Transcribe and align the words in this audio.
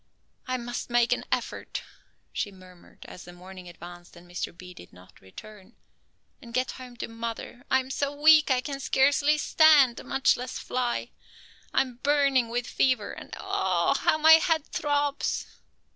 "I 0.47 0.57
must 0.57 0.89
make 0.89 1.13
an 1.13 1.25
effort," 1.31 1.83
she 2.33 2.51
murmured 2.51 3.05
as 3.05 3.23
the 3.23 3.31
morning 3.33 3.69
advanced 3.69 4.15
and 4.15 4.27
Mr. 4.27 4.51
B. 4.57 4.73
did 4.73 4.91
not 4.91 5.21
return, 5.21 5.75
"and 6.41 6.55
get 6.55 6.71
home 6.71 6.97
to 6.97 7.07
mother. 7.07 7.61
I 7.69 7.81
am 7.81 7.91
so 7.91 8.11
weak 8.11 8.49
I 8.49 8.61
can 8.61 8.79
scarcely 8.79 9.37
stand, 9.37 10.03
much 10.03 10.37
less 10.37 10.57
fly. 10.57 11.11
I 11.71 11.81
am 11.81 11.97
burning 12.01 12.49
with 12.49 12.65
fever, 12.65 13.11
and 13.11 13.35
oh, 13.39 13.93
how 13.99 14.17
my 14.17 14.39
head 14.41 14.65
throbs! 14.65 15.45